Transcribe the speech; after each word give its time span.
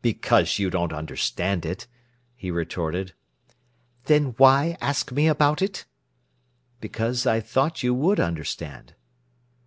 "Because 0.00 0.58
you 0.58 0.70
don't 0.70 0.94
understand 0.94 1.66
it," 1.66 1.86
he 2.34 2.50
retorted. 2.50 3.12
"Then 4.04 4.28
why 4.38 4.78
ask 4.80 5.12
me 5.12 5.26
about 5.28 5.60
it?" 5.60 5.84
"Because 6.80 7.26
I 7.26 7.40
thought 7.40 7.82
you 7.82 7.92
would 7.92 8.18
understand." 8.18 8.94